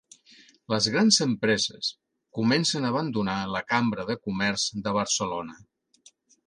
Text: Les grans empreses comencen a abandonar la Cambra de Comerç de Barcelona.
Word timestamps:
Les 0.73 0.87
grans 0.95 1.19
empreses 1.25 1.91
comencen 2.39 2.89
a 2.89 2.91
abandonar 2.95 3.39
la 3.57 3.65
Cambra 3.75 4.09
de 4.13 4.21
Comerç 4.27 4.69
de 4.89 4.97
Barcelona. 5.01 5.65